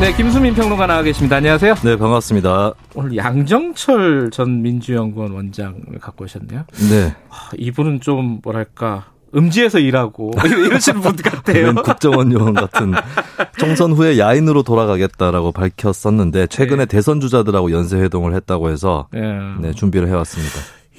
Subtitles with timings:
[0.00, 1.36] 네, 김수민 평론가 나와 계십니다.
[1.36, 1.74] 안녕하세요.
[1.82, 2.72] 네, 반갑습니다.
[2.94, 6.64] 오늘 양정철 전 민주연구원 원장을 갖고 오셨네요.
[6.88, 7.16] 네.
[7.28, 11.74] 아, 이분은 좀 뭐랄까 음지에서 일하고 이러시는 분 같아요.
[11.74, 12.94] 국정원 요원 같은
[13.58, 16.86] 총선 후에 야인으로 돌아가겠다라고 밝혔었는데 최근에 네.
[16.86, 19.20] 대선 주자들하고 연쇄 회동을 했다고 해서 네.
[19.60, 20.54] 네, 준비를 해왔습니다.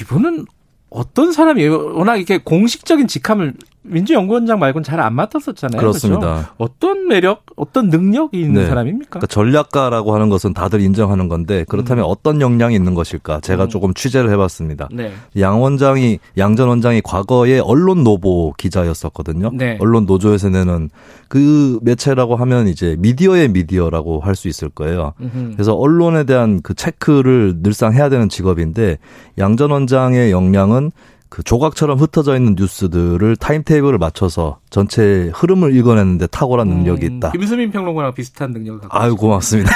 [0.00, 0.46] 이분은
[0.90, 1.94] 어떤 사람이에요?
[1.94, 5.80] 워낙 이렇게 공식적인 직함을 민주연구원장 말고는 잘안 맡았었잖아요.
[5.80, 6.20] 그렇습니다.
[6.20, 6.48] 그렇죠?
[6.58, 8.68] 어떤 매력, 어떤 능력이 있는 네.
[8.68, 9.08] 사람입니까?
[9.10, 12.10] 그러니까 전략가라고 하는 것은 다들 인정하는 건데 그렇다면 음.
[12.10, 13.40] 어떤 역량이 있는 것일까?
[13.40, 13.68] 제가 음.
[13.70, 14.88] 조금 취재를 해봤습니다.
[14.92, 15.12] 네.
[15.38, 19.50] 양 원장이 양 전 원장이 과거에 언론 노보 기자였었거든요.
[19.54, 19.78] 네.
[19.80, 20.90] 언론 노조에서 내는
[21.28, 25.12] 그 매체라고 하면 이제 미디어의 미디어라고 할 수 있을 거예요.
[25.20, 25.52] 음흠.
[25.54, 28.98] 그래서 언론에 대한 그 체크를 늘상 해야 되는 직업인데
[29.38, 30.90] 양 전 원장의 역량은
[31.30, 37.30] 그 조각처럼 흩어져 있는 뉴스들을 타임테이블을 맞춰서 전체 흐름을 읽어내는데 탁월한 음, 능력이 있다.
[37.30, 39.70] 김수민 평론가랑 비슷한 능력을 갖고 아유 고맙습니다.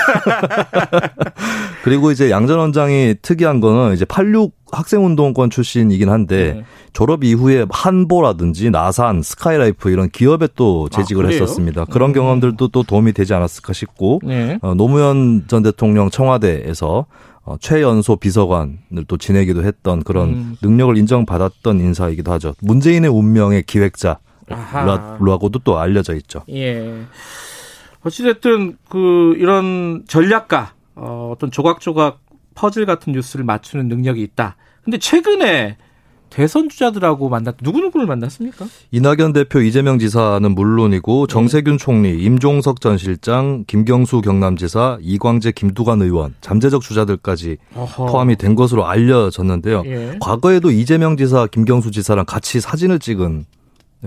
[1.85, 6.65] 그리고 이제 양전 원장이 특이한 거는 이제 86 학생운동권 출신이긴 한데 네.
[6.93, 11.85] 졸업 이후에 한보라든지 나산, 스카이라이프 이런 기업에 또 재직을 아, 했었습니다.
[11.85, 12.15] 그런 음.
[12.15, 14.59] 경험들도 또 도움이 되지 않았을까 싶고 네.
[14.61, 17.07] 어, 노무현 전 대통령 청와대에서
[17.45, 20.57] 어, 최연소 비서관을 또 지내기도 했던 그런 음.
[20.63, 22.55] 능력을 인정받았던 인사이기도 하죠.
[22.61, 26.43] 문재인의 운명의 기획자 라고도 또 알려져 있죠.
[26.51, 27.03] 예.
[28.03, 32.21] 어찌됐든 그 이런 전략가 어, 어떤 조각조각
[32.55, 34.57] 퍼즐 같은 뉴스를 맞추는 능력이 있다.
[34.83, 35.77] 근데 최근에
[36.35, 38.67] 대선 주자들하고 만났 누구 누구를 만났습니까?
[38.91, 41.33] 이낙연 대표 이재명 지사는 물론이고 네.
[41.33, 48.07] 정세균 총리, 임종석 전 실장, 김경수 경남지사, 이광재 김두관 의원, 잠재적 주자들까지 어허.
[48.07, 49.85] 포함이 된 것으로 알려졌는데요.
[49.87, 50.19] 예.
[50.21, 53.45] 과거에도 이재명 지사, 김경수 지사랑 같이 사진을 찍은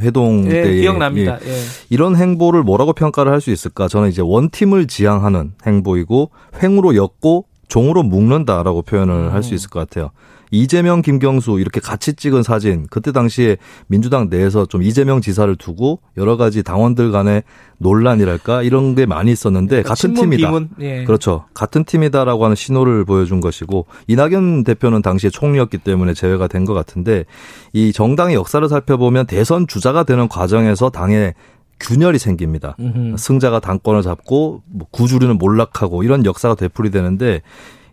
[0.02, 1.40] 회동 예, 때 기억납니다.
[1.46, 1.50] 예.
[1.50, 1.62] 예.
[1.90, 3.88] 이런 행보를 뭐라고 평가를 할 수 있을까?
[3.88, 9.32] 저는 이제 원팀을 지향하는 행보이고 횡으로 엮고 종으로 묶는다라고 표현을 음.
[9.32, 10.12] 할수 있을 것 같아요.
[10.52, 16.38] 이재명, 김경수 이렇게 같이 찍은 사진 그때 당시에 민주당 내에서 좀 이재명 지사를 두고 여러
[16.38, 17.44] 가지 당원들 간의
[17.80, 20.52] 논란이랄까 이런 게 많이 있었는데 그러니까 같은 팀이다.
[20.82, 21.04] 예.
[21.06, 21.46] 그렇죠.
[21.54, 27.24] 같은 팀이다라고 하는 신호를 보여준 것이고 이낙연 대표는 당시에 총리였기 때문에 제외가 된 것 같은데
[27.72, 31.34] 이 정당의 역사를 살펴보면 대선 주자가 되는 과정에서 당의
[31.80, 32.76] 균열이 생깁니다.
[32.80, 33.16] 음흠.
[33.18, 37.42] 승자가 당권을 잡고 뭐 구주류는 몰락하고 이런 역사가 되풀이되는데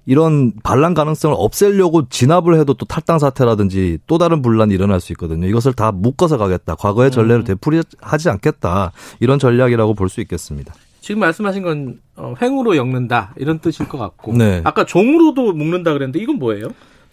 [0.06, 5.46] 이런 반란 가능성을 없애려고 진압을 해도 또 탈당 사태라든지 또 다른 분란이 일어날 수 있거든요.
[5.46, 6.74] 이것을 다 묶어서 가겠다.
[6.74, 7.44] 과거의 전례를 음.
[7.44, 8.92] 되풀이하지 않겠다.
[9.20, 10.74] 이런 전략이라고 볼 수 있겠습니다.
[11.00, 14.60] 지금 말씀하신 건 어, 횡으로 엮는다 이런 뜻일 것 같고 네.
[14.64, 16.68] 아까 종으로도 묶는다 그랬는데 이건 뭐예요?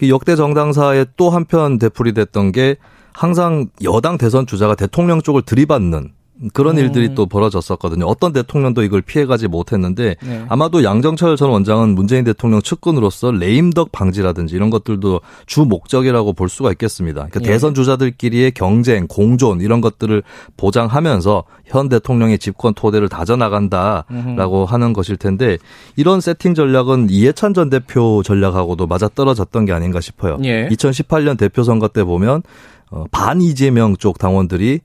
[0.07, 2.77] 역대 정당사에 또 한편 되풀이됐던 게
[3.13, 6.11] 항상 여당 대선 주자가 대통령 쪽을 들이받는
[6.53, 6.83] 그런 음.
[6.83, 8.05] 일들이 또 벌어졌었거든요.
[8.05, 10.45] 어떤 대통령도 이걸 피해가지 못했는데 네.
[10.49, 16.71] 아마도 양정철 전 원장은 문재인 대통령 측근으로서 레임덕 방지라든지 이런 것들도 주 목적이라고 볼 수가
[16.71, 17.27] 있겠습니다.
[17.29, 17.53] 그러니까 예.
[17.53, 20.23] 대선 주자들끼리의 경쟁, 공존 이런 것들을
[20.57, 24.71] 보장하면서 현 대통령의 집권 토대를 다져나간다라고 음흠.
[24.71, 25.57] 하는 것일 텐데
[25.95, 30.37] 이런 세팅 전략은 이해찬 전 대표 전략하고도 맞아 떨어졌던 게 아닌가 싶어요.
[30.43, 30.67] 예.
[30.69, 32.43] 2018년 대표 선거 때 보면
[32.89, 34.81] 어, 반 이재명 쪽 당원들이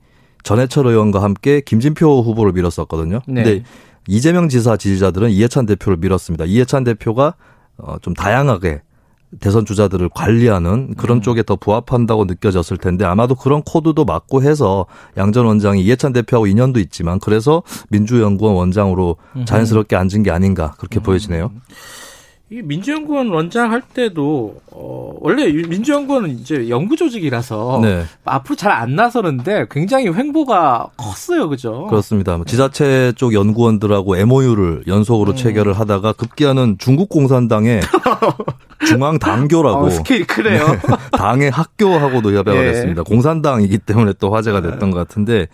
[0.47, 3.19] 전해철 의원과 함께 김진표 후보를 밀었었거든요.
[3.27, 3.43] 네.
[3.43, 3.63] 근데
[4.07, 6.45] 이재명 지사 지지자들은 이해찬 대표를 밀었습니다.
[6.45, 7.35] 이해찬 대표가
[7.77, 8.81] 어, 좀 다양하게
[9.41, 11.21] 대선 주자들을 관리하는 그런 음.
[11.21, 14.85] 쪽에 더 부합한다고 느껴졌을 텐데 아마도 그런 코드도 맞고 해서
[15.17, 21.01] 양 전 원장이 이해찬 대표하고 인연도 있지만 그래서 민주연구원 원장으로 자연스럽게 앉은 게 아닌가 그렇게
[21.01, 21.03] 음.
[21.03, 21.51] 보여지네요.
[22.49, 28.03] 이 민주연구원 원장 할 때도 어 원래 민주연구원은 이제 연구 조직이라서 네.
[28.23, 31.87] 앞으로 잘 안 나서는데 굉장히 횡보가 컸어요, 그죠?
[31.89, 32.37] 그렇습니다.
[32.37, 35.35] 뭐 지자체 쪽 연구원들하고 MOU를 연속으로 음.
[35.35, 37.81] 체결을 하다가 급기야는 중국 공산당의
[38.87, 40.67] 중앙 당교라고 어, 스케일 크네요.
[40.67, 40.79] 네,
[41.11, 42.69] 당의 학교하고도 협약을 예.
[42.69, 43.03] 했습니다.
[43.03, 45.47] 공산당이기 때문에 또 화제가 됐던 것 같은데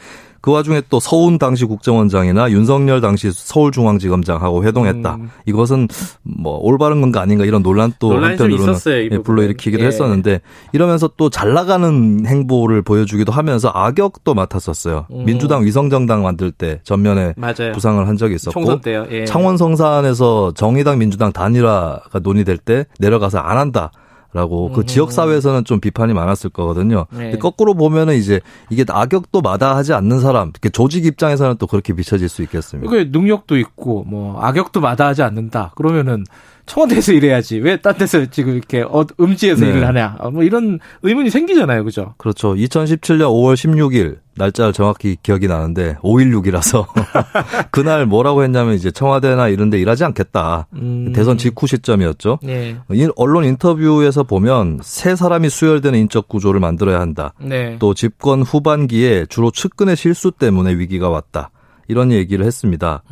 [0.44, 5.16] 그 와중에 또 서훈 당시 국정원장이나 윤석열 당시 서울중앙지검장하고 회동했다.
[5.16, 5.30] 음.
[5.46, 5.88] 이것은
[6.22, 8.76] 뭐 올바른 건가 아닌가 이런 논란도 한편으로는
[9.10, 9.88] 예, 불러일으키기도 예.
[9.88, 10.42] 했었는데
[10.74, 15.06] 이러면서 또 잘 나가는 행보를 보여주기도 하면서 악역도 맡았었어요.
[15.12, 15.24] 음.
[15.26, 17.72] 민주당 위성정당 만들 때 전면에 맞아요.
[17.74, 18.82] 부상을 한 적이 있었고
[19.12, 19.24] 예.
[19.24, 23.92] 창원 성산에서 정의당 민주당 단일화가 논의될 때 내려가서 안 한다.
[24.34, 24.86] 라고 그 음.
[24.86, 27.06] 지역 사회에서는 좀 비판이 많았을 거거든요.
[27.12, 27.38] 네.
[27.38, 32.90] 거꾸로 보면은 이제 이게 악역도 마다하지 않는 사람, 조직 입장에서는 또 그렇게 비춰질 수 있겠습니다.
[32.90, 35.72] 그 능력도 있고 뭐 악역도 마다하지 않는다.
[35.76, 36.24] 그러면은
[36.66, 39.72] 청와대에서 일해야지 왜 딴 데서 지금 이렇게 어, 음지에서 네.
[39.72, 45.48] 일을 하냐 어, 뭐 이런 의문이 생기잖아요 그죠 그렇죠 2017년 5월 16일 날짜를 정확히 기억이
[45.48, 46.86] 나는데 5.16이라서
[47.72, 51.14] 그날 뭐라고 했냐면 이제 청와대나 이런 데 일하지 않겠다 음.
[51.14, 52.78] 대선 직후 시점이었죠 네.
[53.16, 57.78] 언론 인터뷰에서 보면 세 사람이 수혈되는 인적 구조를 만들어야 한다 네.
[57.80, 61.52] 또 집권 후반기에 주로 측근의 실수 때문에 위기가 왔다
[61.88, 63.04] 이런 얘기를 했습니다.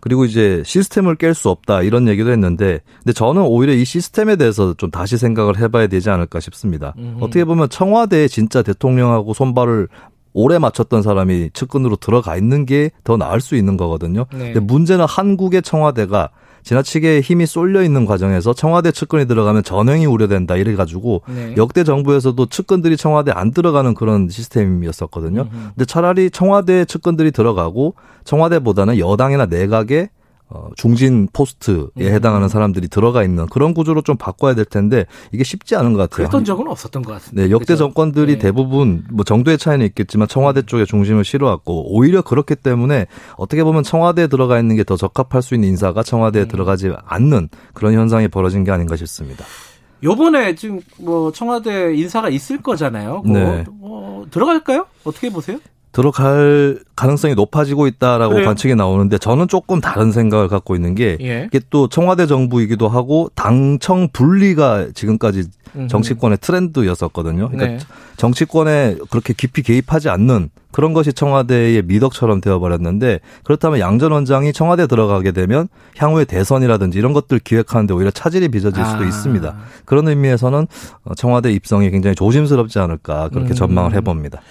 [0.00, 4.74] 그리고 이제 시스템을 깰 수 없다 이런 얘기도 했는데 근데 저는 오히려 이 시스템에 대해서
[4.74, 6.94] 좀 다시 생각을 해봐야 되지 않을까 싶습니다.
[7.20, 9.88] 어떻게 보면 청와대에 진짜 대통령하고 손발을
[10.38, 14.26] 오래 맞췄던 사람이 측근으로 들어가 있는 게 더 나을 수 있는 거거든요.
[14.32, 14.52] 네.
[14.52, 16.28] 근데 문제는 한국의 청와대가
[16.62, 21.54] 지나치게 힘이 쏠려 있는 과정에서 청와대 측근이 들어가면 전횡이 우려된다 이래 가지고 네.
[21.56, 25.42] 역대 정부에서도 측근들이 청와대 안 들어가는 그런 시스템이었었거든요.
[25.42, 25.50] 음흠.
[25.74, 27.94] 근데 차라리 청와대 측근들이 들어가고
[28.24, 30.10] 청와대보다는 여당이나 내각에
[30.48, 32.02] 어, 중진 포스트에 음.
[32.02, 36.28] 해당하는 사람들이 들어가 있는 그런 구조로 좀 바꿔야 될 텐데 이게 쉽지 않은 것 같아요.
[36.28, 37.42] 그랬던 적은 없었던 것 같습니다.
[37.42, 37.78] 네, 역대 그렇죠?
[37.80, 38.38] 정권들이 네.
[38.38, 43.06] 대부분 뭐 정도의 차이는 있겠지만 청와대 쪽에 중심을 실어왔고 오히려 그렇기 때문에
[43.36, 46.48] 어떻게 보면 청와대에 들어가 있는 게 더 적합할 수 있는 인사가 청와대에 음.
[46.48, 49.44] 들어가지 않는 그런 현상이 벌어진 게 아닌가 싶습니다.
[50.02, 53.22] 요번에 지금 뭐 청와대 인사가 있을 거잖아요.
[53.26, 53.64] 네.
[53.70, 54.86] 뭐 들어갈까요?
[55.04, 55.58] 어떻게 보세요?
[55.96, 58.46] 들어갈 가능성이 높아지고 있다라고 그래요?
[58.46, 61.46] 관측이 나오는데 저는 조금 다른 생각을 갖고 있는 게 예.
[61.46, 65.44] 이게 또 청와대 정부이기도 하고 당청 분리가 지금까지
[65.88, 67.48] 정치권의 트렌드였었거든요.
[67.48, 67.78] 그러니까 네.
[68.18, 74.86] 정치권에 그렇게 깊이 개입하지 않는 그런 것이 청와대의 미덕처럼 되어버렸는데 그렇다면 양 전 원장이 청와대
[74.86, 75.66] 들어가게 되면
[75.96, 79.06] 향후에 대선이라든지 이런 것들 기획하는데 오히려 차질이 빚어질 수도 아.
[79.06, 79.56] 있습니다.
[79.86, 80.66] 그런 의미에서는
[81.16, 83.54] 청와대 입성이 굉장히 조심스럽지 않을까 그렇게 음.
[83.54, 84.42] 전망을 해봅니다.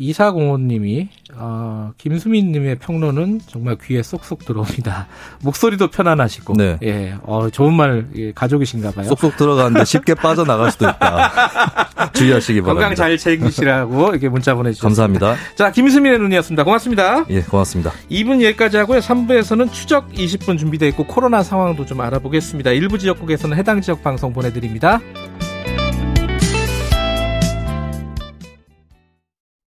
[0.00, 5.06] 이사공원님이 어, 김수민님의 평론은 정말 귀에 쏙쏙 들어옵니다.
[5.44, 6.78] 목소리도 편안하시고, 네.
[6.82, 9.08] 예, 어, 좋은 말 예, 가족이신가봐요.
[9.08, 12.10] 쏙쏙 들어가는데 쉽게 빠져나갈 수도 있다.
[12.14, 12.86] 주의하시기 바랍니다.
[12.88, 14.88] 건강 잘 챙기시라고 이렇게 문자 보내주셨습니다.
[14.88, 15.36] 감사합니다.
[15.54, 16.64] 자, 김수민의 눈이었습니다.
[16.64, 17.26] 고맙습니다.
[17.28, 17.92] 예, 고맙습니다.
[18.10, 19.00] 2분 여기까지 하고요.
[19.00, 22.70] 3부에서는 추적 20분 준비되어 있고 코로나 상황도 좀 알아보겠습니다.
[22.70, 25.00] 일부 지역국에서는 해당 지역 방송 보내드립니다.